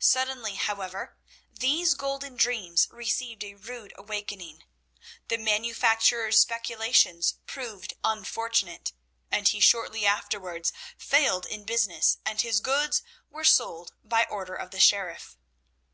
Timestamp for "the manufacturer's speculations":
5.28-7.34